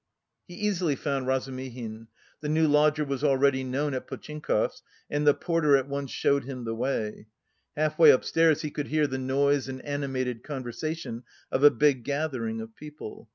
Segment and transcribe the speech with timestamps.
[0.47, 2.07] He easily found Razumihin;
[2.39, 4.81] the new lodger was already known at Potchinkov's
[5.11, 7.27] and the porter at once showed him the way.
[7.77, 12.61] Half way upstairs he could hear the noise and animated conversation of a big gathering
[12.61, 13.29] of people.